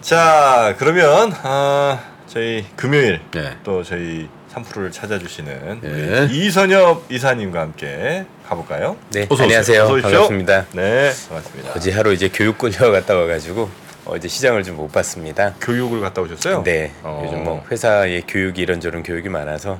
[0.00, 3.56] 자 그러면 아, 저희 금요일 네.
[3.62, 6.20] 또 저희 3프로를 찾아주시는 네.
[6.22, 8.96] 우리 이선엽 이사님과 함께 가볼까요?
[9.12, 9.42] 네, 어서.
[9.44, 9.82] 안녕하세요.
[9.82, 10.10] 어서 오십시오.
[10.10, 10.66] 반갑습니다.
[10.72, 11.72] 네, 반갑습니다.
[11.76, 13.68] 어제 하루 이제 교육 끌려 갔다 와가지고
[14.06, 15.54] 어제 시장을 좀 못 봤습니다.
[15.60, 16.62] 교육을 갔다 오셨어요?
[16.64, 17.22] 네, 어.
[17.24, 19.78] 요즘 뭐 회사에 교육이 이런저런 교육이 많아서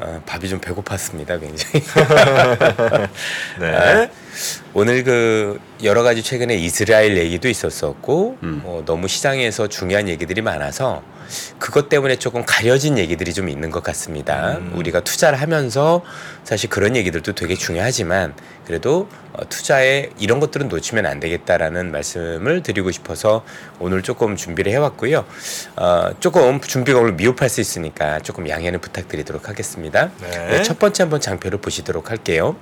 [0.00, 1.84] 어, 밥이 좀 배고팠습니다, 굉장히.
[3.58, 3.74] 네.
[3.74, 4.08] 아,
[4.72, 8.62] 오늘 그 여러 가지 최근에 이스라엘 얘기도 있었었고 음.
[8.64, 11.02] 어, 너무 시장에서 중요한 얘기들이 많아서
[11.58, 14.58] 그것 때문에 조금 가려진 얘기들이 좀 있는 것 같습니다.
[14.58, 14.72] 음.
[14.74, 16.02] 우리가 투자를 하면서
[16.44, 22.90] 사실 그런 얘기들도 되게 중요하지만 그래도 어, 투자에 이런 것들은 놓치면 안 되겠다라는 말씀을 드리고
[22.90, 23.44] 싶어서
[23.78, 25.24] 오늘 조금 준비를 해왔고요.
[25.76, 30.10] 어, 조금 준비가 오늘 미흡할 수 있으니까 조금 양해는 부탁드리도록 하겠습니다.
[30.20, 30.48] 네.
[30.48, 32.56] 네, 첫 번째 한번 장표를 보시도록 할게요.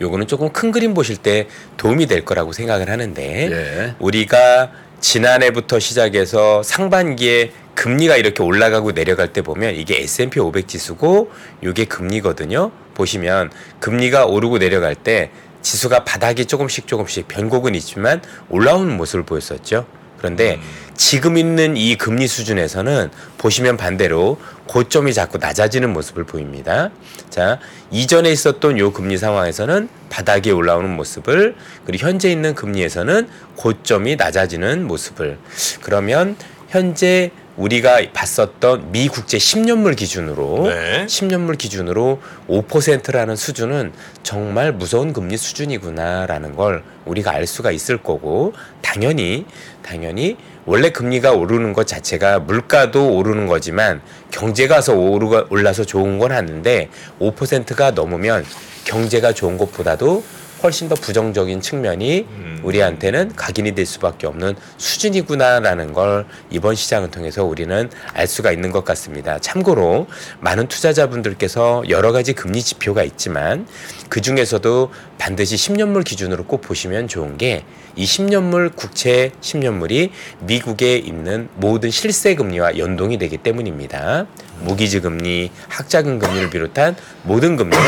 [0.00, 1.46] 요거는 조금 큰 그림 보실 때
[1.76, 3.94] 도움이 될 거라고 생각을 하는데 예.
[3.98, 11.30] 우리가 지난해부터 시작해서 상반기에 금리가 이렇게 올라가고 내려갈 때 보면 이게 S&P 500 지수고
[11.62, 12.70] 이게 금리거든요.
[12.94, 15.30] 보시면 금리가 오르고 내려갈 때
[15.62, 19.86] 지수가 바닥이 조금씩 조금씩 변곡은 있지만 올라오는 모습을 보였었죠.
[20.20, 20.60] 그런데 음.
[20.94, 26.90] 지금 있는 이 금리 수준에서는 보시면 반대로 고점이 자꾸 낮아지는 모습을 보입니다.
[27.30, 27.58] 자,
[27.90, 35.38] 이전에 있었던 요 금리 상황에서는 바닥에 올라오는 모습을 그리고 현재 있는 금리에서는 고점이 낮아지는 모습을
[35.80, 36.36] 그러면
[36.68, 41.04] 현재 우리가 봤었던 미 국제 10년물 기준으로 네.
[41.06, 49.44] 10년물 기준으로 5%라는 수준은 정말 무서운 금리 수준이구나라는 걸 우리가 알 수가 있을 거고 당연히
[49.82, 54.00] 당연히 원래 금리가 오르는 것 자체가 물가도 오르는 거지만
[54.30, 56.88] 경제가서 오르가 올라서 좋은 건 하는데
[57.20, 58.44] 5%가 넘으면
[58.84, 60.22] 경제가 좋은 것보다도
[60.62, 62.60] 훨씬 더 부정적인 측면이 음.
[62.62, 68.84] 우리한테는 각인이 될 수밖에 없는 수준이구나라는 걸 이번 시장을 통해서 우리는 알 수가 있는 것
[68.84, 69.38] 같습니다.
[69.38, 70.06] 참고로
[70.40, 73.66] 많은 투자자분들께서 여러 가지 금리 지표가 있지만
[74.08, 77.64] 그 중에서도 반드시 10년물 기준으로 꼭 보시면 좋은 게
[77.96, 84.26] 이 10년물 국채 10년물이 미국에 있는 모든 실세 금리와 연동이 되기 때문입니다.
[84.62, 87.82] 무기지 금리, 학자금 금리를 비롯한 모든 금리는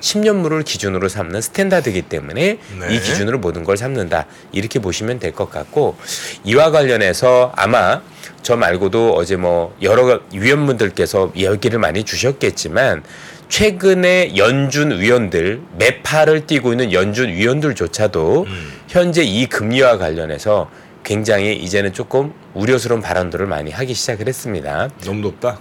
[0.00, 2.94] 10년물을 기준으로 삼는 스탠다드이기 때문에 네.
[2.94, 4.26] 이 기준으로 모든 걸 삼는다.
[4.52, 5.96] 이렇게 보시면 될 것 같고
[6.44, 8.00] 이와 관련해서 아마
[8.42, 13.02] 저 말고도 어제 뭐 여러 위원분들께서 이야기를 많이 주셨겠지만
[13.48, 18.72] 최근에 연준 위원들 매파를 띄고 있는 연준 위원들조차도 음.
[18.88, 20.68] 현재 이 금리와 관련해서
[21.04, 24.88] 굉장히 이제는 조금 우려스러운 발언들을 많이 하기 시작을 했습니다.
[25.04, 25.60] 너무 높다.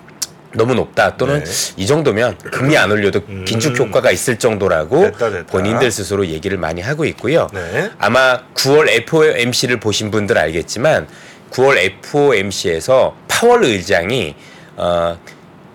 [0.56, 1.52] 너무 높다 또는 네.
[1.78, 3.46] 이 정도면 금리 안 올려도 음.
[3.46, 5.46] 긴축 효과가 있을 정도라고 됐다, 됐다.
[5.46, 7.48] 본인들 스스로 얘기를 많이 하고 있고요.
[7.54, 7.92] 네.
[8.00, 11.08] 아마 9월 FOMC를 보신 분들 알겠지만
[11.52, 14.36] 9월 FOMC에서 파월 의장이
[14.78, 15.18] 어,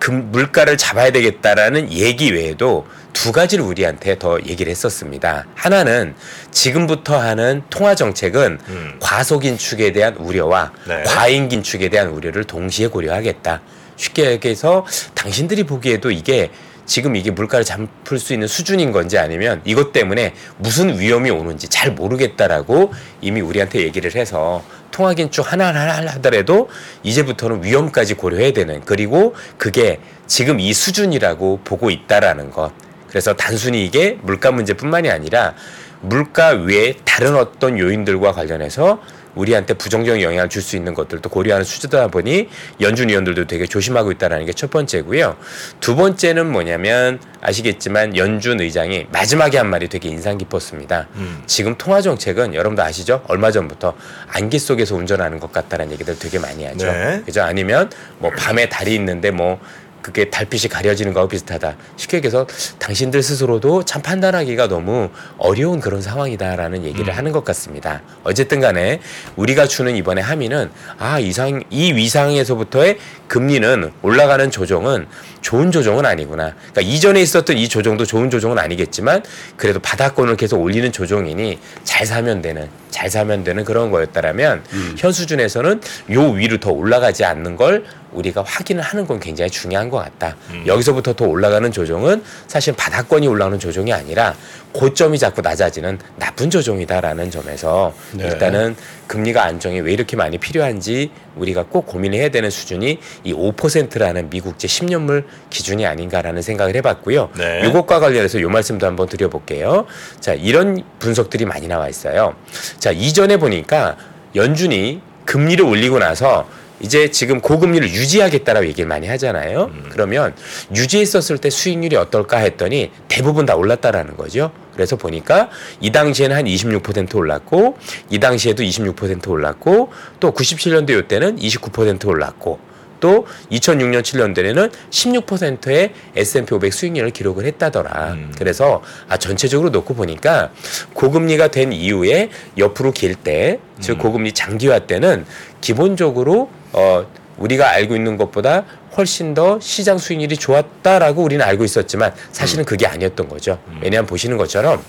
[0.01, 5.45] 금, 물가를 잡아야 되겠다라는 얘기 외에도 두 가지를 우리한테 더 얘기를 했었습니다.
[5.55, 6.15] 하나는
[6.51, 8.97] 지금부터 하는 통화 정책은 음.
[8.99, 11.03] 과소긴축에 대한 우려와 네.
[11.05, 13.61] 과잉긴축에 대한 우려를 동시에 고려하겠다.
[13.97, 16.51] 쉽게 얘기해서 당신들이 보기에도 이게
[16.91, 21.93] 지금 이게 물가를 잡을 수 있는 수준인 건지 아니면 이것 때문에 무슨 위험이 오는지 잘
[21.93, 26.69] 모르겠다라고 이미 우리한테 얘기를 해서 통화긴축 하나하나 하더라도
[27.05, 32.73] 이제부터는 위험까지 고려해야 되는 그리고 그게 지금 이 수준이라고 보고 있다라는 것.
[33.09, 35.55] 그래서 단순히 이게 물가 문제뿐만이 아니라
[36.01, 39.01] 물가 외에 다른 어떤 요인들과 관련해서
[39.35, 42.49] 우리한테 부정적인 영향을 줄 수 있는 것들도 고려하는 수준이다 보니
[42.81, 45.37] 연준 위원들도 되게 조심하고 있다는 게 첫 번째고요.
[45.81, 51.09] 두 번째는 뭐냐면 아시겠지만 연준 의장이 마지막에 한 말이 되게 인상 깊었습니다.
[51.15, 51.43] 음.
[51.47, 53.23] 지금 통화 정책은 여러분도 아시죠?
[53.27, 53.95] 얼마 전부터
[54.29, 56.87] 안개 속에서 운전하는 것 같다는 얘기들 되게 많이 하죠.
[56.87, 57.23] 네.
[57.25, 57.43] 그죠?
[57.43, 59.59] 아니면 뭐 밤에 달이 있는데 뭐
[60.03, 61.77] 그게 달빛이 가려지는 거하고 비슷하다.
[61.97, 62.47] 쉽게 얘기해서
[62.79, 67.17] 당신들 스스로도 참 판단하기가 너무 어려운 그런 상황이다라는 얘기를 음.
[67.17, 68.03] 하는 것 같습니다.
[68.25, 69.01] 어쨌든 간에
[69.37, 72.99] 우리가 주는 이번에 함의는 아, 이상, 이 위상에서부터의
[73.29, 75.07] 금리는 올라가는 조정은
[75.41, 76.55] 좋은 조정은 아니구나.
[76.73, 79.23] 그러니까 이전에 있었던 이 조정도 좋은 조정은 아니겠지만
[79.57, 84.65] 그래도 바닥권을 계속 올리는 조정이니 잘 사면 되는, 잘 사면 되는 그런 거였다라면
[84.99, 85.81] 현 수준에서는
[86.13, 90.37] 요 위로 더 올라가지 않는 걸 우리가 확인을 하는 건 굉장히 중요한 것 같다.
[90.67, 94.35] 여기서부터 더 올라가는 조정은 사실 바닥권이 올라오는 조정이 아니라
[94.73, 98.27] 고점이 자꾸 낮아지는 나쁜 조정이다라는 점에서 네.
[98.27, 98.77] 일단은
[99.09, 105.25] 금리가 안정이 왜 이렇게 많이 필요한지 우리가 꼭 고민해야 되는 수준이 이 5%라는 미국제 10년물
[105.51, 107.31] 기준이 아닌가라는 생각을 해봤고요.
[107.37, 107.69] 네.
[107.69, 109.87] 이것과 관련해서 요 말씀도 한번 드려볼게요.
[110.21, 112.35] 자, 이런 분석들이 많이 나와 있어요.
[112.79, 113.97] 자, 이전에 보니까
[114.37, 116.49] 연준이 금리를 올리고 나서
[116.81, 119.71] 이제 지금 고금리를 유지하겠다라고 얘기를 많이 하잖아요.
[119.73, 119.89] 음.
[119.91, 120.35] 그러면
[120.75, 124.51] 유지했었을 때 수익률이 어떨까 했더니 대부분 다 올랐다라는 거죠.
[124.73, 125.51] 그래서 보니까
[125.81, 127.77] 이 당시에는 한 26% 올랐고
[128.09, 136.73] 이 당시에도 26% 올랐고 또 97년도 이때는 29% 올랐고 또 2006년 7년도에는 16%의 S&P 500
[136.73, 138.13] 수익률을 기록을 했다더라.
[138.13, 138.33] 음.
[138.39, 140.53] 그래서 아 전체적으로 놓고 보니까
[140.95, 143.99] 고금리가 된 이후에 옆으로 길 때, 즉 음.
[143.99, 145.25] 고금리 장기화 때는
[145.61, 147.07] 기본적으로 어
[147.39, 148.65] 우리가 알고 있는 것보다
[148.97, 153.59] 훨씬 더 시장 수익률이 좋았다라고 우리는 알고 있었지만 사실은 그게 아니었던 거죠.
[153.83, 154.83] 왜냐하면 보시는 것처럼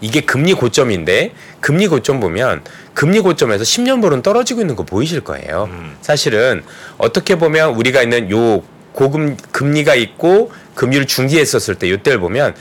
[0.00, 2.62] 이게 금리 고점인데 금리 고점 보면
[2.94, 5.68] 금리 고점에서 10년물은 떨어지고 있는 거 보이실 거예요.
[5.70, 5.96] 음.
[6.00, 6.62] 사실은
[6.98, 12.54] 어떻게 보면 우리가 있는 요 고금 금리가 있고 금리를 중지했었을 때 요때를 보면 야,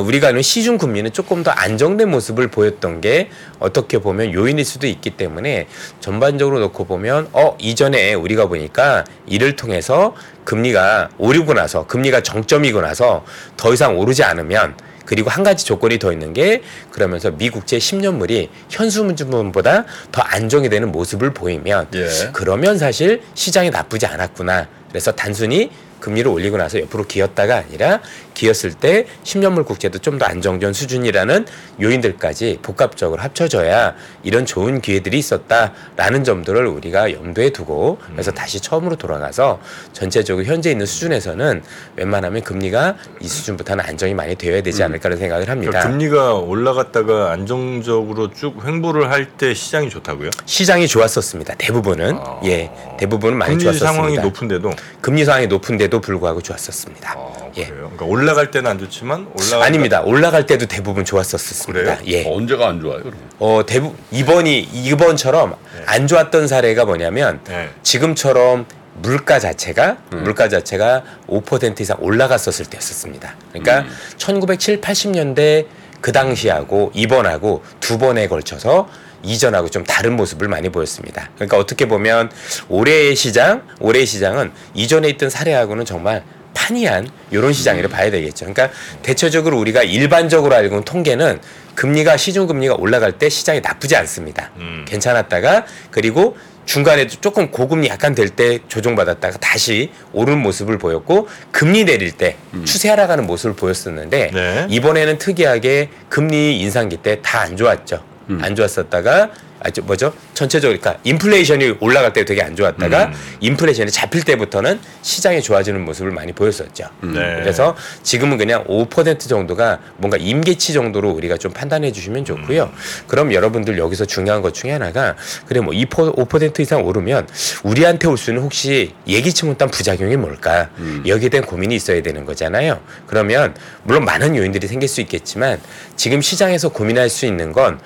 [0.00, 5.10] 우리가 아는 시중 금리는 조금 더 안정된 모습을 보였던 게 어떻게 보면 요인일 수도 있기
[5.10, 5.66] 때문에
[6.00, 10.14] 전반적으로 놓고 보면 어 이전에 우리가 보니까 이를 통해서
[10.44, 13.24] 금리가 오르고 나서 금리가 정점이고 나서
[13.56, 14.74] 더 이상 오르지 않으면
[15.04, 21.34] 그리고 한 가지 조건이 더 있는 게 그러면서 미국제 10년물이 현수문보다 더 안정이 되는 모습을
[21.34, 22.08] 보이면 예.
[22.32, 24.68] 그러면 사실 시장이 나쁘지 않았구나.
[24.88, 25.70] 그래서 단순히
[26.04, 28.00] 금리를 올리고 나서 옆으로 기었다가 아니라
[28.34, 31.44] 기었을 때 10년물 국채도 좀 더 안정된 수준이라는
[31.82, 39.58] 요인들까지 복합적으로 합쳐져야 이런 좋은 기회들이 있었다라는 점들을 우리가 염두에 두고 그래서 다시 처음으로 돌아가서
[39.92, 41.62] 전체적으로 현재 있는 수준에서는
[41.96, 45.70] 웬만하면 금리가 이 수준부터는 안정이 많이 되어야 되지 않을까라는 생각을 합니다.
[45.72, 50.30] 그러니까 금리가 올라갔다가 안정적으로 쭉 횡보를 할 때 시장이 좋다고요?
[50.44, 51.54] 시장이 좋았었습니다.
[51.56, 52.40] 대부분은 아.
[52.44, 53.92] 예 대부분은 많이 좋았었습니다.
[53.92, 57.14] 상황이 높은데도 금리 상황이 높은데도 불구하고 좋았었습니다.
[57.16, 57.66] 아, 예.
[57.66, 57.90] 그래요.
[57.94, 60.02] 그러니까 올라갈 때는 안 좋지만 올라갈 아닙니다.
[60.02, 61.96] 올라갈 때도 대부분 좋았었습니다.
[61.96, 61.98] 그래요?
[62.06, 62.28] 예.
[62.28, 63.02] 언제가 안 좋아요?
[63.02, 63.14] 그럼?
[63.38, 65.82] 어 대부 이번이 이번처럼 네.
[65.86, 67.70] 안 좋았던 사례가 뭐냐면 네.
[67.82, 73.34] 지금처럼 물가 자체가 물가 자체가 5% 이상 올라갔었을 때였었습니다.
[73.52, 73.90] 그러니까 음.
[74.18, 75.66] 1970, 80년대
[76.00, 78.88] 그 당시하고 이번하고 두 번에 걸쳐서
[79.24, 81.30] 이전하고 좀 다른 모습을 많이 보였습니다.
[81.34, 82.30] 그러니까 어떻게 보면
[82.68, 86.22] 올해의 시장, 올해의 시장은 이전에 있던 사례하고는 정말
[86.54, 88.46] 판이한 이런 시장이라 봐야 되겠죠.
[88.46, 88.70] 그러니까
[89.02, 91.40] 대체적으로 우리가 일반적으로 알고 있는 통계는
[91.74, 94.50] 금리가 시중 금리가 올라갈 때 시장이 나쁘지 않습니다.
[94.58, 94.84] 음.
[94.86, 102.12] 괜찮았다가 그리고 중간에도 조금 고금리 약간 될 때 조정받았다가 다시 오르는 모습을 보였고 금리 내릴
[102.12, 104.66] 때 추세 하락하는 모습을 보였었는데 네.
[104.70, 108.02] 이번에는 특이하게 금리 인상기 때 다 안 좋았죠.
[108.40, 109.30] 안 좋았었다가
[109.64, 110.12] 아, 저 뭐죠?
[110.34, 113.12] 전체적으로 그러니까 인플레이션이 올라갈 때 되게 안 좋았다가 음.
[113.40, 116.84] 인플레이션이 잡힐 때부터는 시장이 좋아지는 모습을 많이 보였었죠.
[117.00, 117.36] 네.
[117.40, 122.70] 그래서 지금은 그냥 5% 정도가 뭔가 임계치 정도로 우리가 좀 판단해 주시면 좋고요.
[123.06, 125.16] 그럼 여러분들 여기서 중요한 것 중에 하나가
[125.46, 127.26] 그래 뭐 2% 5% 이상 오르면
[127.62, 130.68] 우리한테 올 수는 혹시 예기치 못한 부작용이 뭘까?
[131.06, 132.80] 여기에 대한 고민이 있어야 되는 거잖아요.
[133.06, 133.54] 그러면
[133.84, 135.58] 물론 많은 요인들이 생길 수 있겠지만
[135.96, 137.80] 지금 시장에서 고민할 수 있는 건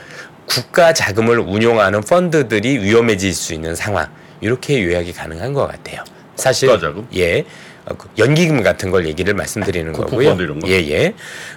[0.48, 4.08] 국가 자금을 운용하는 펀드들이 위험해질 수 있는 상황
[4.40, 6.02] 이렇게 요약이 가능한 것 같아요.
[6.36, 7.06] 사실 국가 자금?
[7.14, 7.44] 예.
[7.84, 10.30] 어, 그 연기금 같은 걸 얘기를 말씀드리는 국庫거고요.
[10.30, 10.68] 펀드 이런 거?
[10.68, 11.14] 예, 예.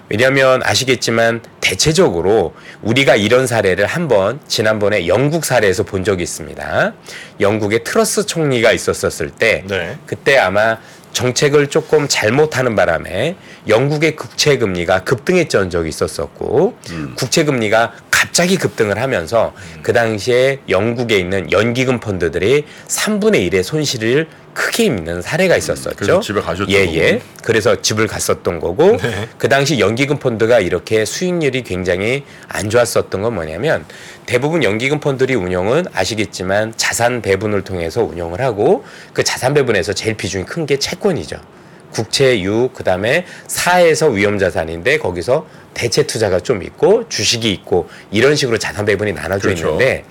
[0.09, 6.93] 왜냐하면 아시겠지만 대체적으로 우리가 이런 사례를 한번 지난번에 영국 사례에서 본 적이 있습니다.
[7.39, 9.97] 영국의 트러스 총리가 있었었을 때 네.
[10.05, 10.77] 그때 아마
[11.13, 13.35] 정책을 조금 잘못하는 바람에
[13.67, 17.13] 영국의 국채 금리가 급등했던 적이 있었었고 음.
[17.17, 19.51] 국채 금리가 갑자기 급등을 하면서
[19.81, 25.95] 그 당시에 영국에 있는 연기금 펀드들이 3분의 1의 손실을 크게 입는 사례가 있었었죠.
[25.95, 27.21] 그래서 집에 가셨죠, 예, 예.
[27.43, 29.27] 그래서 집을 갔었던 거고 네.
[29.39, 33.85] 그 당시 연기금 펀드가 이렇게 수익률이 굉장히 안 좋았었던 건 뭐냐면
[34.27, 40.45] 대부분 연기금 펀드들이 운영은 아시겠지만 자산 배분을 통해서 운영을 하고 그 자산 배분에서 제일 비중이
[40.45, 41.37] 큰 게 채권이죠.
[41.91, 45.45] 국채 유 그다음에 사에서 위험 자산인데 거기서
[45.81, 49.65] 대체 투자가 좀 있고 주식이 있고 이런 식으로 자산 배분이 나눠져 그렇죠.
[49.65, 50.05] 있는데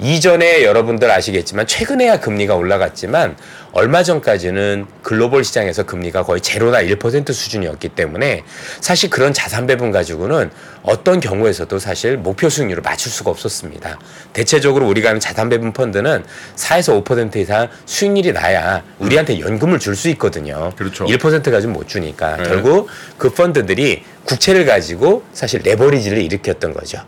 [0.00, 3.36] 이전에 여러분들 아시겠지만 최근에야 금리가 올라갔지만
[3.70, 8.42] 얼마 전까지는 글로벌 시장에서 금리가 거의 제로나 1% 수준이었기 때문에
[8.80, 10.50] 사실 그런 자산 배분 가지고는
[10.82, 14.00] 어떤 경우에서도 사실 목표 수익률을 맞출 수가 없었습니다.
[14.32, 16.24] 대체적으로 우리가 하는 자산 배분 펀드는
[16.56, 20.72] 4에서 5% 이상 수익률이 나야 우리한테 연금을 줄 수 있거든요.
[20.76, 21.04] 그렇죠.
[21.04, 22.42] 1% 가지고 못 주니까 네.
[22.44, 22.88] 결국
[23.18, 27.00] 그 펀드들이 국채를 가지고 사실 레버리지를 일으켰던 거죠.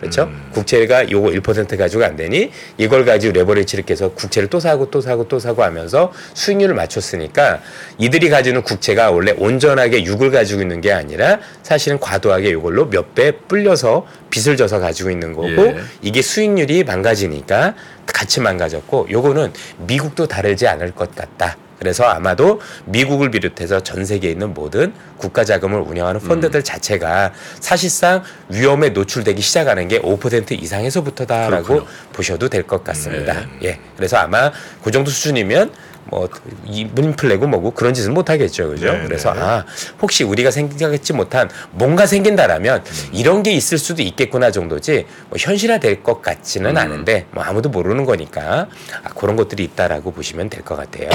[0.00, 0.28] 그렇죠?
[0.52, 5.28] 국채가 요거 1% 가지고 안 되니 이걸 가지고 레버리지를 깨서 국채를 또 사고 또 사고
[5.28, 7.60] 또 사고 하면서 수익률을 맞췄으니까
[7.96, 13.30] 이들이 가지는 국채가 원래 온전하게 6을 가지고 있는 게 아니라 사실은 과도하게 이걸로 몇 배
[13.32, 15.76] 불려서 빚을 져서 가지고 있는 거고 예.
[16.02, 17.74] 이게 수익률이 망가지니까
[18.06, 21.56] 같이 망가졌고 요거는 미국도 다르지 않을 것 같다.
[21.84, 26.64] 그래서 아마도 미국을 비롯해서 전 세계에 있는 모든 국가 자금을 운영하는 펀드들 음.
[26.64, 31.86] 자체가 사실상 위험에 노출되기 시작하는 게 5% 이상에서부터다라고 그렇군요.
[32.14, 33.34] 보셔도 될 것 같습니다.
[33.60, 33.68] 네.
[33.68, 33.80] 예.
[33.98, 34.50] 그래서 아마
[34.82, 35.70] 그 정도 수준이면
[36.06, 36.28] 뭐
[36.66, 38.68] 인플레고 뭐고 그런 짓은 못 하겠죠.
[38.70, 38.92] 그죠?
[38.92, 39.40] 네, 그래서 네.
[39.40, 39.64] 아,
[40.02, 46.02] 혹시 우리가 생각했지 못한 뭔가 생긴다라면 이런 게 있을 수도 있겠구나 정도지 뭐 현실화 될
[46.02, 48.66] 것 같지는 않은데 뭐 아무도 모르는 거니까
[49.02, 51.08] 아, 그런 것들이 있다라고 보시면 될 것 같아요.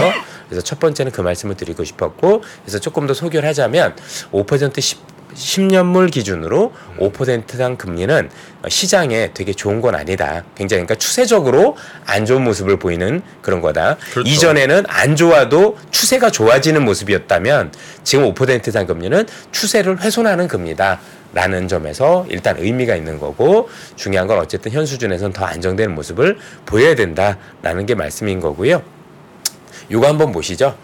[0.47, 3.95] 그래서 첫 번째는 그 말씀을 드리고 싶었고 그래서 조금 더 소개를 하자면
[4.31, 8.29] 5% 10, 10년물 기준으로 5%당 금리는
[8.67, 10.43] 시장에 되게 좋은 건 아니다.
[10.55, 13.97] 굉장히 그러니까 추세적으로 안 좋은 모습을 보이는 그런 거다.
[14.11, 14.29] 그렇죠.
[14.29, 17.71] 이전에는 안 좋아도 추세가 좋아지는 모습이었다면
[18.03, 20.99] 지금 5%당 금리는 추세를 훼손하는 금리다.
[21.31, 26.95] 라는 점에서 일단 의미가 있는 거고 중요한 건 어쨌든 현 수준에서는 더 안정되는 모습을 보여야
[26.95, 28.81] 된다라는 게 말씀인 거고요.
[29.91, 30.75] 요거 한번 보시죠.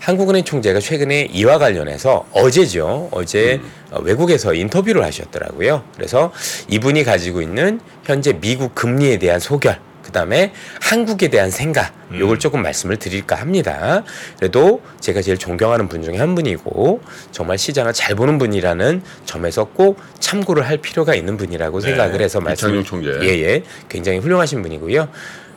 [0.00, 3.08] 한국은행 총재가 최근에 이와 관련해서 어제죠.
[3.12, 5.84] 어제 어, 외국에서 인터뷰를 하셨더라고요.
[5.94, 6.32] 그래서
[6.68, 12.62] 이분이 가지고 있는 현재 미국 금리에 대한 소결, 그 다음에 한국에 대한 생각, 요걸 조금
[12.62, 14.02] 말씀을 드릴까 합니다.
[14.38, 20.00] 그래도 제가 제일 존경하는 분 중에 한 분이고 정말 시장을 잘 보는 분이라는 점에서 꼭
[20.18, 22.68] 참고를 할 필요가 있는 분이라고 생각을 해서 말씀.
[22.68, 23.18] 이창용 총재.
[23.22, 23.62] 예, 예.
[23.88, 25.08] 굉장히 훌륭하신 분이고요.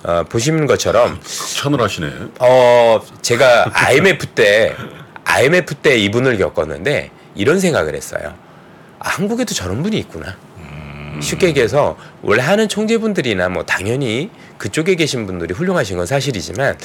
[0.03, 2.11] 어, 보시는 것처럼 극찬을 하시네.
[2.39, 4.75] 어 제가 IMF 때
[5.23, 8.33] IMF 때 이분을 겪었는데 이런 생각을 했어요.
[8.99, 10.35] 아, 한국에도 저런 분이 있구나.
[11.21, 14.29] 쉽게 얘기해서 원래 하는 총재분들이나 뭐 당연히
[14.63, 16.77] 그쪽에 계신 분들이 훌륭하신 건 사실이지만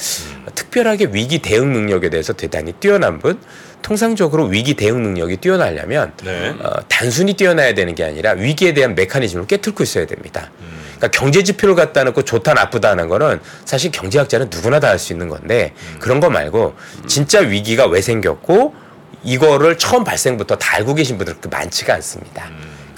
[0.53, 3.39] 특별하게 위기 대응 능력에 대해서 대단히 뛰어난 분.
[3.81, 6.49] 통상적으로 위기 대응 능력이 뛰어나려면 네.
[6.59, 10.51] 어, 단순히 뛰어나야 되는 게 아니라 위기에 대한 메커니즘을 깨뚫고 있어야 됩니다.
[10.97, 15.13] 그러니까 경제 지표를 갖다 놓고 좋다 나쁘다 하는 거는 사실 경제학자는 누구나 다 할 수
[15.13, 16.75] 있는 건데 그런 거 말고
[17.07, 18.75] 진짜 위기가 왜 생겼고
[19.23, 22.49] 이거를 처음 발생부터 다 알고 계신 분들 그렇게 많지가 않습니다.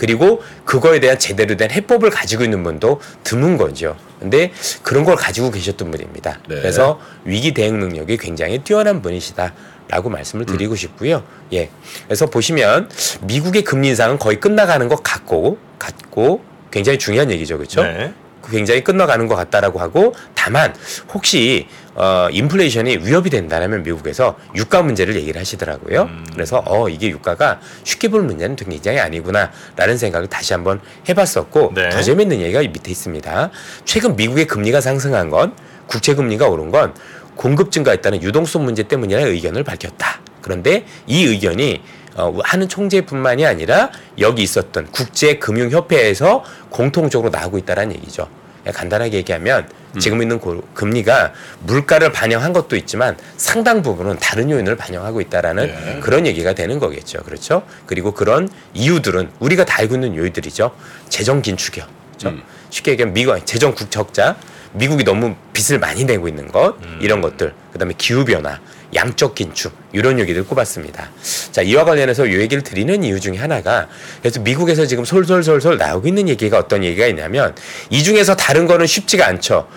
[0.01, 3.95] 그리고 그거에 대한 제대로 된 해법을 가지고 있는 분도 드문 거죠.
[4.19, 6.39] 근데 그런 걸 가지고 계셨던 분입니다.
[6.49, 6.55] 네.
[6.55, 9.53] 그래서 위기 대응 능력이 굉장히 뛰어난 분이시다.
[9.89, 11.23] 라고 말씀을 드리고 싶고요.
[11.53, 11.69] 예.
[12.05, 12.89] 그래서 보시면
[13.21, 16.41] 미국의 금리 인상은 거의 끝나가는 것 같고 같고
[16.71, 17.57] 굉장히 중요한 얘기죠.
[17.57, 17.83] 그렇죠?
[17.83, 18.11] 네.
[18.49, 20.73] 굉장히 끝나가는 것 같다라고 하고 다만
[21.13, 26.09] 혹시 어 인플레이션이 위협이 된다면 미국에서 유가 문제를 얘기를 하시더라고요.
[26.33, 31.89] 그래서 어 이게 유가가 쉽게 볼 문제는 굉장히 아니구나라는 생각을 다시 한번 해봤었고 네.
[31.89, 33.51] 더 재밌는 얘기가 이 밑에 있습니다.
[33.85, 35.53] 최근 미국의 금리가 상승한 건
[35.87, 36.93] 국채 금리가 오른 건
[37.35, 40.21] 공급 증가했다는 유동성 문제 때문이라는 의견을 밝혔다.
[40.41, 41.81] 그런데 이 의견이
[42.15, 43.89] 어, 하는 총재뿐만이 아니라
[44.19, 48.27] 여기 있었던 국제금융협회에서 공통적으로 나오고 있다는 얘기죠.
[48.73, 49.67] 간단하게 얘기하면
[49.99, 55.99] 지금 있는 고- 금리가 물가를 반영한 것도 있지만 상당 부분은 다른 요인을 반영하고 있다라는 네.
[55.99, 57.19] 그런 얘기가 되는 거겠죠.
[57.23, 57.63] 그렇죠?
[57.87, 60.71] 그리고 그런 이유들은 우리가 다 알고 있는 요인들이죠.
[61.09, 61.85] 재정 긴축이요.
[62.09, 62.29] 그렇죠?
[62.29, 62.43] 음.
[62.69, 64.35] 쉽게 얘기하면 미국 재정 국적자
[64.73, 68.59] 미국이 너무 빚을 많이 내고 있는 것 이런 것들 그다음에 기후 변화
[68.93, 71.09] 양적 긴축 이런 얘기들 꼽았습니다.
[71.51, 73.87] 자 이와 관련해서 이 얘기를 드리는 이유 중에 하나가
[74.21, 77.55] 그래서 미국에서 지금 솔솔솔솔 나오고 있는 얘기가 어떤 얘기가 있냐면
[77.89, 79.67] 이 중에서 다른 거는 쉽지가 않죠.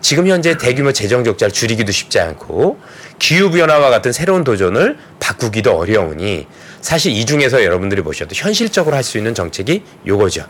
[0.00, 2.78] 지금 현재 대규모 재정 적자를 줄이기도 쉽지 않고
[3.18, 6.46] 기후 변화와 같은 새로운 도전을 바꾸기도 어려우니
[6.80, 10.44] 사실 이 중에서 여러분들이 보셔도 현실적으로 할 수 있는 정책이 요거죠.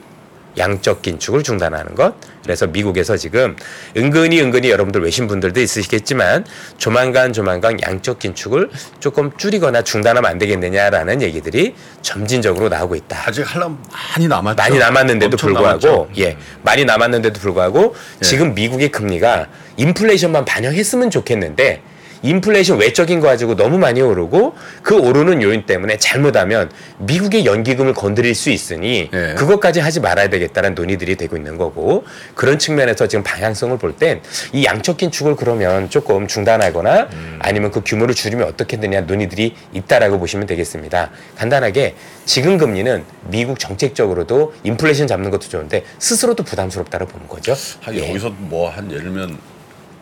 [0.58, 2.14] 양적 긴축을 중단하는 것.
[2.42, 3.56] 그래서 미국에서 지금
[3.96, 6.44] 은근히 은근히 여러분들 외신 분들도 있으시겠지만
[6.76, 8.70] 조만간 조만간 양적 긴축을
[9.00, 13.24] 조금 줄이거나 중단하면 안 되겠느냐라는 얘기들이 점진적으로 나오고 있다.
[13.26, 14.56] 아직 할람 많이 남았죠.
[14.56, 16.08] 많이 남았는데도 불구하고 남았죠.
[16.18, 18.24] 예 많이 남았는데도 불구하고 예.
[18.24, 21.82] 지금 미국의 금리가 인플레이션만 반영했으면 좋겠는데
[22.24, 28.34] 인플레이션 외적인 거 가지고 너무 많이 오르고 그 오르는 요인 때문에 잘못하면 미국의 연기금을 건드릴
[28.34, 29.34] 수 있으니 예.
[29.36, 32.04] 그것까지 하지 말아야 되겠다는 논의들이 되고 있는 거고
[32.34, 37.08] 그런 측면에서 지금 방향성을 볼 땐 이 양적 긴축을 그러면 조금 중단하거나
[37.40, 41.10] 아니면 그 규모를 줄이면 어떻게 되냐 논의들이 있다라고 보시면 되겠습니다.
[41.36, 47.54] 간단하게 지금 금리는 미국 정책적으로도 인플레이션 잡는 것도 좋은데 스스로도 부담스럽다고 보는 거죠.
[47.82, 48.08] 한 예.
[48.08, 49.38] 여기서 뭐 한 예를 들면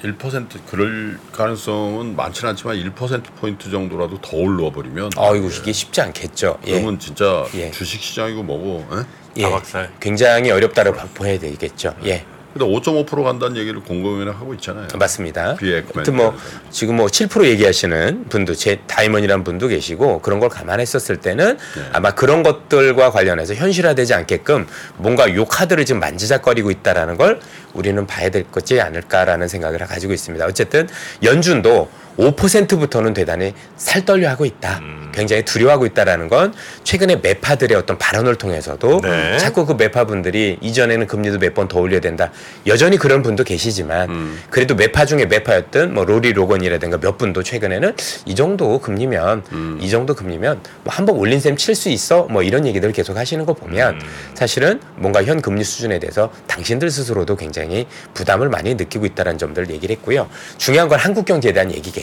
[0.02, 6.58] 1% 그럴 가능성은 많지는 않지만 1% 포인트 정도라도 더 올라와 버리면 아이고 이게 쉽지 않겠죠.
[6.66, 6.72] 예.
[6.72, 7.70] 그러면 진짜 예.
[7.70, 9.04] 주식 시장이고 뭐고 예?
[9.38, 9.92] 예, 다박살.
[10.00, 11.94] 굉장히 어렵다고 보야 되겠죠.
[12.04, 12.24] 예.
[12.52, 14.88] 근데 5.5% 간다는 얘기를 공공연히 하고 있잖아요.
[14.98, 15.56] 맞습니다.
[15.94, 16.36] 하여튼 뭐
[16.70, 21.82] 지금 뭐 7% 얘기하시는 분도 제 다이먼이라는 분도 계시고 그런 걸 감안했었을 때는 네.
[21.92, 24.66] 아마 그런 것들과 관련해서 현실화되지 않게끔
[24.96, 27.40] 뭔가 요 카드를 지금 만지작거리고 있다라는 걸
[27.72, 30.44] 우리는 봐야 될 거지 않을까라는 생각을 가지고 있습니다.
[30.44, 30.88] 어쨌든
[31.22, 31.88] 연준도
[32.18, 34.78] 5%부터는 대단히 살떨려 하고 있다.
[34.82, 35.10] 음.
[35.14, 36.54] 굉장히 두려워하고 있다라는 건
[36.84, 39.36] 최근에 매파들의 어떤 발언을 통해서도 네.
[39.36, 42.30] 자꾸 그 매파 분들이 이전에는 금리도 몇 번 더 올려야 된다.
[42.66, 44.40] 여전히 그런 분도 계시지만 음.
[44.50, 49.78] 그래도 매파 중에 매파였던 뭐 로리 로건이라든가 몇 분도 최근에는 이 정도 금리면 음.
[49.80, 53.16] 이 정도 금리면 뭐 한 번 올린 셈 칠 수 있어 뭐 이런 얘기들 계속
[53.18, 54.00] 하시는 거 보면 음.
[54.34, 59.94] 사실은 뭔가 현 금리 수준에 대해서 당신들 스스로도 굉장히 부담을 많이 느끼고 있다는 점들을 얘기를
[59.96, 60.28] 했고요.
[60.56, 62.01] 중요한 건 한국 경제에 대한 얘기겠죠.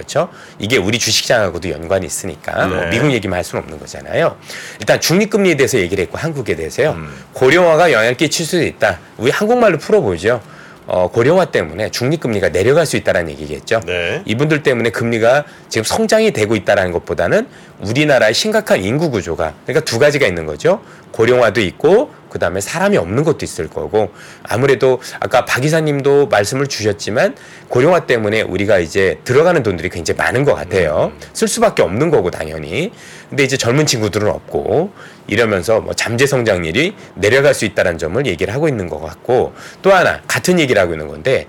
[0.00, 0.30] 그렇죠?
[0.58, 2.90] 이게 우리 주식시장하고도 연관이 있으니까 뭐 네.
[2.90, 4.36] 미국 얘기만 할 수는 없는 거잖아요.
[4.78, 6.92] 일단 중립금리에 대해서 얘기를 했고 한국에 대해서요.
[6.92, 7.14] 음.
[7.34, 8.98] 고령화가 영향을 끼칠 수도 있다.
[9.18, 10.40] 우리 한국말로 풀어보죠.
[10.86, 13.80] 어, 고령화 때문에 중립금리가 내려갈 수 있다는 얘기겠죠.
[13.86, 14.22] 네.
[14.24, 17.46] 이분들 때문에 금리가 지금 성장이 되고 있다는 것보다는
[17.80, 20.80] 우리나라의 심각한 인구 구조가 그러니까 두 가지가 있는 거죠.
[21.12, 24.10] 고령화도 있고 그다음에 사람이 없는 것도 있을 거고
[24.42, 27.34] 아무래도 아까 박 이사님도 말씀을 주셨지만
[27.68, 31.12] 고령화 때문에 우리가 이제 들어가는 돈들이 굉장히 많은 것 같아요.
[31.32, 32.92] 쓸 수밖에 없는 거고 당연히.
[33.28, 34.92] 근데 이제 젊은 친구들은 없고
[35.30, 40.20] 이러면서 뭐 잠재 성장률이 내려갈 수 있다는 점을 얘기를 하고 있는 것 같고 또 하나
[40.26, 41.46] 같은 얘기를 하고 있는 건데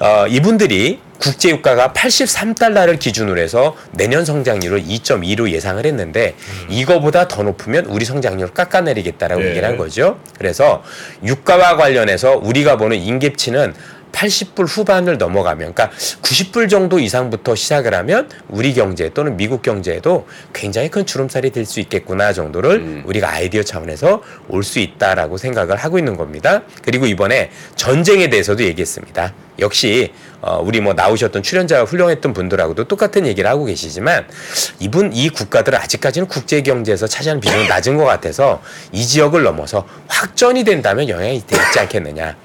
[0.00, 6.34] 어, 이분들이 국제 유가가 83달러를 기준으로 해서 내년 성장률을 2.2로 예상을 했는데
[6.68, 9.48] 이거보다 더 높으면 우리 성장률을 깎아내리겠다라고 네.
[9.50, 10.18] 얘기를 한 거죠.
[10.38, 10.82] 그래서
[11.24, 13.74] 유가와 관련해서 우리가 보는 인계치는
[14.12, 20.88] 80불 후반을 넘어가면, 그러니까 90불 정도 이상부터 시작을 하면 우리 경제 또는 미국 경제에도 굉장히
[20.90, 26.16] 큰 주름살이 될 수 있겠구나 정도를 우리가 아이디어 차원에서 올 수 있다라고 생각을 하고 있는
[26.16, 26.62] 겁니다.
[26.82, 29.32] 그리고 이번에 전쟁에 대해서도 얘기했습니다.
[29.58, 34.26] 역시 어, 우리 뭐 나오셨던 출연자가 훌륭했던 분들하고도 똑같은 얘기를 하고 계시지만
[34.78, 38.62] 이분 이 국가들은 아직까지는 국제 경제에서 차지하는 비중은 낮은 것 같아서
[38.92, 42.36] 이 지역을 넘어서 확전이 된다면 영향이 되지 않겠느냐.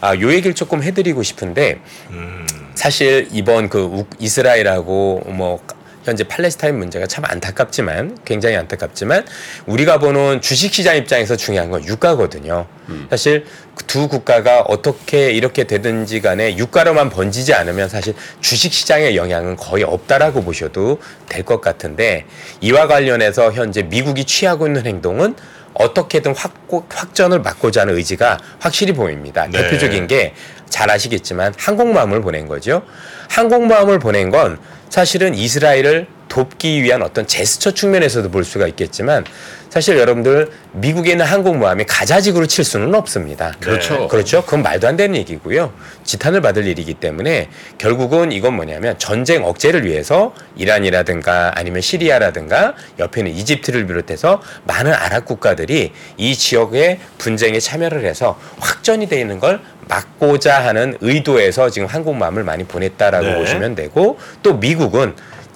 [0.00, 2.46] 아, 요 얘기를 조금 해드리고 싶은데 음.
[2.74, 5.60] 사실 이번 그 우- 이스라엘하고 뭐
[6.04, 9.24] 현재 팔레스타인 문제가 참 안타깝지만 굉장히 안타깝지만
[9.66, 12.66] 우리가 보는 주식시장 입장에서 중요한 건 유가거든요.
[13.08, 20.42] 사실 그두 국가가 어떻게 이렇게 되든지 간에 유가로만 번지지 않으면 사실 주식시장의 영향은 거의 없다라고
[20.42, 22.24] 보셔도 될 것 같은데
[22.60, 25.34] 이와 관련해서 현재 미국이 취하고 있는 행동은
[25.74, 26.54] 어떻게든 확,
[26.88, 29.46] 확전을 막고자 하는 의지가 확실히 보입니다.
[29.50, 29.62] 네.
[29.62, 30.34] 대표적인 게
[30.72, 32.82] 잘 아시겠지만 항공모함을 보낸 거죠.
[33.28, 34.58] 항공모함을 보낸 건
[34.88, 39.24] 사실은 이스라엘을 돕기 위한 어떤 제스처 측면에서도 볼 수가 있겠지만
[39.68, 43.52] 사실 여러분들 미국에 있는 항공모함이 가자직으로 칠 수는 없습니다.
[43.60, 44.08] 그렇죠.
[44.08, 44.42] 그렇죠.
[44.42, 45.72] 그건 말도 안 되는 얘기고요.
[46.04, 53.32] 지탄을 받을 일이기 때문에 결국은 이건 뭐냐면 전쟁 억제를 위해서 이란이라든가 아니면 시리아라든가 옆에 있는
[53.34, 60.64] 이집트를 비롯해서 많은 아랍 국가들이 이 지역의 분쟁에 참여를 해서 확전이 돼 있는 걸 막고자
[60.64, 63.34] 하는 의도에서 지금 항공모함을 많이 보냈다라고 네.
[63.36, 65.14] 보시면 되고 또 미국은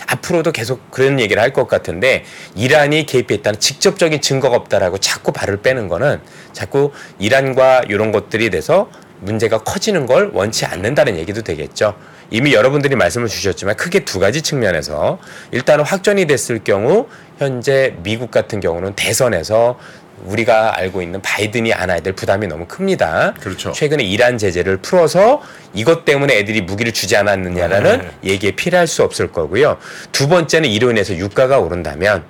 [0.09, 5.89] 앞으로도 계속 그런 얘기를 할 것 같은데 이란이 개입했다는 직접적인 증거가 없다라고 자꾸 발을 빼는
[5.89, 6.21] 거는
[6.53, 11.97] 자꾸 이란과 이런 것들이 돼서 문제가 커지는 걸 원치 않는다는 얘기도 되겠죠.
[12.31, 15.19] 이미 여러분들이 말씀을 주셨지만 크게 두 가지 측면에서
[15.53, 17.07] 일단은 확전이 됐을 경우
[17.39, 19.79] 현재 미국 같은 경우는 대선에서
[20.25, 23.35] 우리가 알고 있는 바이든이 안아야 될 부담이 너무 큽니다.
[23.41, 23.73] 그렇죠.
[23.73, 25.43] 최근에 이란 제재를 풀어서
[25.75, 28.31] 이것 때문에 애들이 무기를 주지 않았느냐라는 네.
[28.31, 29.77] 얘기에 필요할 수 없을 거고요.
[30.13, 32.25] 두 번째는 이로 인해서 유가가 오른다면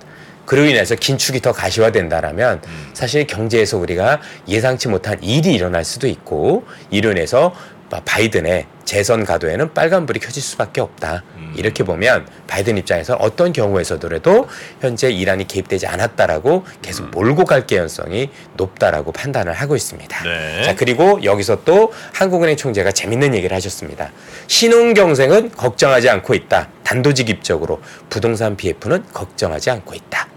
[0.45, 2.61] 그로 인해서 긴축이 더 가시화된다라면
[2.93, 7.53] 사실 경제에서 우리가 예상치 못한 일이 일어날 수도 있고 이로 인해서
[7.89, 11.23] 바이든의 재선 가도에는 빨간불이 켜질 수밖에 없다.
[11.55, 14.47] 이렇게 보면 바이든 입장에서 어떤 경우에서더라도
[14.79, 20.23] 현재 이란이 개입되지 않았다라고 계속 몰고 갈 개연성이 높다라고 판단을 하고 있습니다.
[20.23, 20.63] 네.
[20.63, 24.11] 자 그리고 여기서 또 한국은행 총재가 재밌는 얘기를 하셨습니다.
[24.47, 26.69] 신흥 경쟁은 걱정하지 않고 있다.
[26.83, 30.27] 단도직입적으로 부동산 PF는 걱정하지 않고 있다.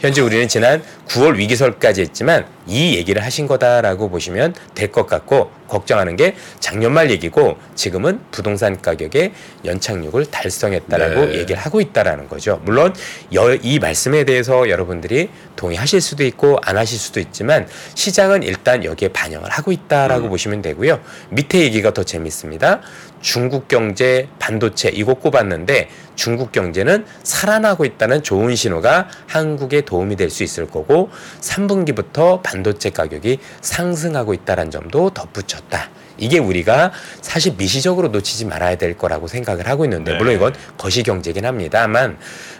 [0.00, 6.16] 현재 우리는 지난 9월 위기설까지 했지만 이 얘기를 하신 거다라고 보시면 될 것 같고 걱정하는
[6.16, 9.32] 게 작년 말 얘기고 지금은 부동산 가격의
[9.64, 11.38] 연착륙을 달성했다라고 네.
[11.40, 12.60] 얘기를 하고 있다라는 거죠.
[12.64, 12.94] 물론
[13.34, 19.08] 여- 이 말씀에 대해서 여러분들이 동의하실 수도 있고 안 하실 수도 있지만 시장은 일단 여기에
[19.08, 20.98] 반영을 하고 있다라고 보시면 되고요.
[21.28, 22.80] 밑에 얘기가 더 재밌습니다.
[23.20, 30.42] 중국 경제, 반도체 이거 꼽았는데 중국 경제는 살아나고 있다는 좋은 신호가 한국에 도움이 될 수
[30.44, 35.90] 있을 거고 3분기부터 반도체 가격이 상승하고 있다는 점도 덧붙였다.
[36.18, 40.18] 이게 우리가 사실 미시적으로 놓치지 말아야 될 거라고 생각을 하고 있는데 네.
[40.18, 42.16] 물론 이건 거시 경제긴 합니다만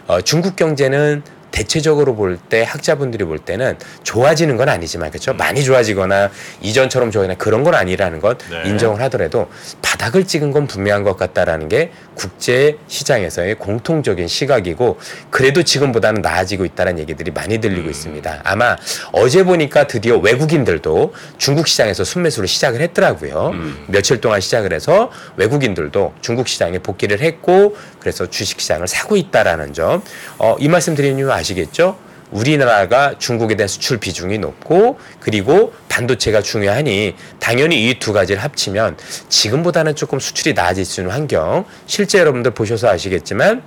[0.07, 6.29] 어, 중국 경제는 대체적으로 볼 때 학자분들이 볼 때는 좋아지는 건 아니지만 그렇죠 많이 좋아지거나
[6.61, 8.69] 이전처럼 좋아지거나 그런 건 아니라는 건 네.
[8.69, 9.49] 인정을 하더라도
[9.81, 16.99] 바닥을 찍은 건 분명한 것 같다라는 게 국제 시장에서의 공통적인 시각이고 그래도 지금보다는 나아지고 있다는
[16.99, 18.41] 얘기들이 많이 들리고 있습니다.
[18.43, 18.75] 아마
[19.11, 23.53] 어제 보니까 드디어 외국인들도 중국 시장에서 순매수를 시작을 했더라고요.
[23.87, 30.03] 며칠 동안 시작을 해서 외국인들도 중국 시장에 복귀를 했고 그래서 주식 시장을 사고 있다라는 점.
[30.37, 31.97] 어, 이 말씀 드리는 이유 아시겠죠?
[32.31, 38.97] 우리나라가 중국에 대한 수출 비중이 높고 그리고 반도체가 중요하니 당연히 이 두 가지를 합치면
[39.29, 43.61] 지금보다는 조금 수출이 나아질 수 있는 환경 실제 여러분들 보셔서 아시겠지만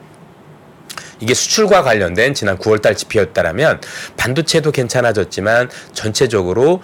[1.20, 3.80] 이게 수출과 관련된 지난 9월달 지표였다라면
[4.16, 6.82] 반도체도 괜찮아졌지만 전체적으로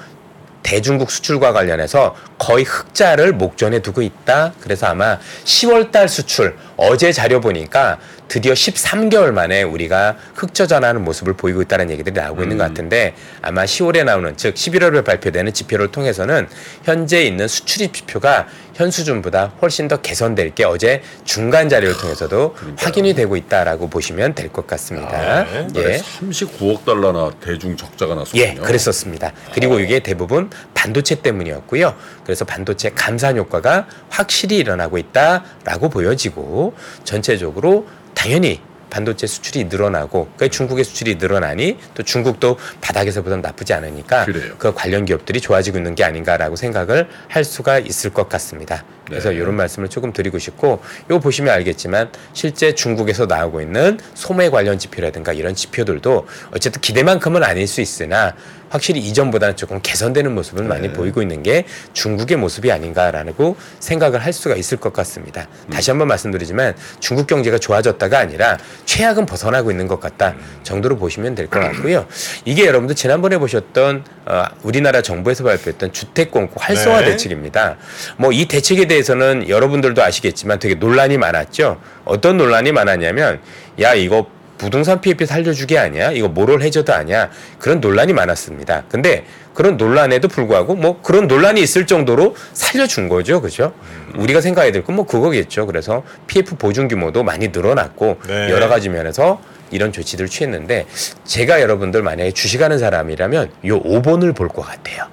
[0.62, 4.52] 대중국 수출과 관련해서 거의 흑자를 목전에 두고 있다.
[4.60, 11.90] 그래서 아마 10월달 수출 어제 자료 보니까 드디어 13개월 만에 우리가 흑저전하는 모습을 보이고 있다는
[11.90, 16.48] 얘기들이 나오고 있는 것 같은데 아마 10월에 나오는 즉 11월에 발표되는 지표를 통해서는
[16.84, 23.12] 현재 있는 수출입 지표가 현 수준보다 훨씬 더 개선될 게 어제 중간 자료를 통해서도 확인이
[23.14, 25.44] 되고 있다라고 보시면 될 것 같습니다.
[25.44, 25.70] 네.
[25.76, 25.98] 예.
[25.98, 28.42] 39억 달러나 대중 적자가 났었군요.
[28.42, 29.32] 예, 그랬었습니다.
[29.54, 31.94] 그리고 이게 대부분 반도체 때문이었고요.
[32.24, 36.69] 그래서 반도체 감산 효과가 확실히 일어나고 있다라고 보여지고
[37.04, 44.54] 전체적으로 당연히 반도체 수출이 늘어나고 그 중국의 수출이 늘어나니 또 중국도 바닥에서보다는 나쁘지 않으니까 그래요.
[44.58, 48.84] 그 관련 기업들이 좋아지고 있는 게 아닌가라고 생각을 할 수가 있을 것 같습니다.
[49.10, 49.36] 그래서 네.
[49.36, 55.32] 이런 말씀을 조금 드리고 싶고 이거 보시면 알겠지만 실제 중국에서 나오고 있는 소매 관련 지표라든가
[55.32, 58.34] 이런 지표들도 어쨌든 기대만큼은 아닐 수 있으나
[58.70, 60.92] 확실히 이전보다는 조금 개선되는 모습을 많이 네.
[60.92, 65.48] 보이고 있는 게 중국의 모습이 아닌가라고 생각을 할 수가 있을 것 같습니다.
[65.72, 71.48] 다시 한번 말씀드리지만 중국 경제가 좋아졌다가 아니라 최악은 벗어나고 있는 것 같다 정도로 보시면 될
[71.50, 72.06] 것 같고요.
[72.44, 77.06] 이게 여러분들 지난번에 보셨던 어, 우리나라 정부에서 발표했던 주택 공급 활성화 네.
[77.06, 77.76] 대책입니다.
[78.18, 81.80] 뭐 이 대책에 대해 서는 여러분들도 아시겠지만 되게 논란이 많았죠.
[82.04, 83.40] 어떤 논란이 많았냐면
[83.80, 84.26] 야 이거
[84.58, 86.12] 부동산 PF 살려주기 아니야?
[86.12, 87.30] 이거 모럴 해저드 아니야?
[87.58, 88.84] 그런 논란이 많았습니다.
[88.90, 93.40] 근데 그런 논란에도 불구하고 뭐 그런 논란이 있을 정도로 살려준 거죠.
[93.40, 93.72] 그죠?
[94.16, 95.66] 우리가 생각해야 될 건 뭐 그거겠죠.
[95.66, 98.50] 그래서 PF 보증 규모도 많이 늘어났고 네.
[98.50, 100.86] 여러 가지 면에서 이런 조치들을 취했는데
[101.24, 105.04] 제가 여러분들 만약에 주식하는 사람이라면 요 5번을 볼 것 같아요.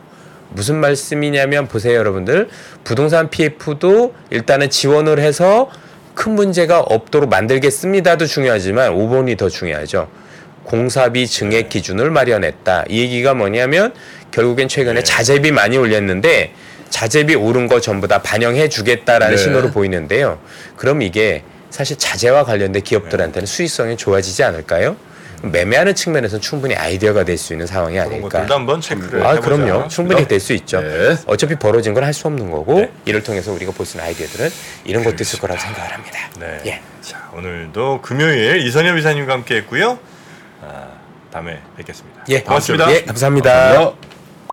[0.50, 2.50] 무슨 말씀이냐면 보세요 여러분들
[2.84, 5.70] 부동산 PF도 일단은 지원을 해서
[6.16, 10.10] 큰 문제가 없도록 만들겠습니다도 중요하지만 5번이 더 중요하죠.
[10.64, 12.86] 공사비 증액 기준을 마련했다.
[12.90, 13.94] 이 얘기가 뭐냐면
[14.32, 15.04] 결국엔 최근에 네.
[15.04, 16.54] 자재비 많이 올렸는데
[16.90, 19.42] 자재비 오른 거 전부 다 반영해 주겠다라는 네.
[19.42, 20.40] 신호로 보이는데요.
[20.76, 24.98] 그럼 이게 사실 자재와 관련된 기업들한테는 수익성이 좋아지지 않을까요?
[25.44, 28.30] 매매하는 측면에서는 충분히 아이디어가 될 수 있는 상황이 아닐까.
[28.30, 29.42] 것들도 한번 체크를 아, 해보자.
[29.50, 29.88] 그럼요.
[29.88, 30.82] 충분히 될 수 있죠.
[30.82, 31.16] 네.
[31.28, 32.92] 어차피 벌어진 건 할 수 없는 거고 네.
[33.06, 34.50] 이를 통해서 우리가 볼 수 있는 아이디어들은
[34.86, 36.18] 이런 것도 있을 거라고 생각을 합니다.
[36.40, 36.62] 네.
[36.66, 36.82] 예.
[37.02, 40.00] 자 오늘도 금요일 이선엽 이사님과 함께했고요.
[40.64, 40.88] 아,
[41.32, 42.24] 다음에 뵙겠습니다.
[42.30, 42.92] 예, 고맙습니다.
[42.92, 43.52] 예, 감사합니다.
[43.52, 44.07] 감사합니다.